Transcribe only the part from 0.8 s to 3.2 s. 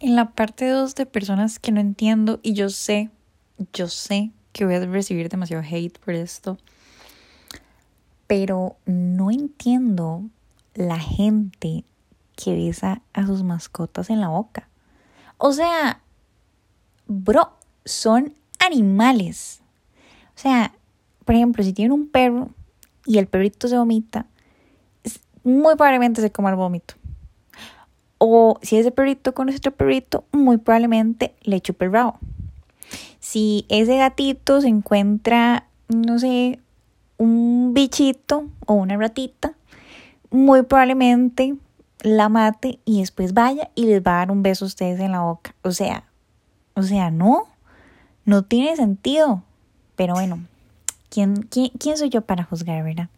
de personas que no entiendo y yo sé,